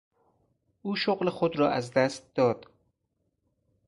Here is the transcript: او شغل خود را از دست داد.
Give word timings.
او 0.81 0.95
شغل 0.95 1.29
خود 1.29 1.59
را 1.59 1.69
از 1.69 1.91
دست 1.91 2.35
داد. 2.35 2.67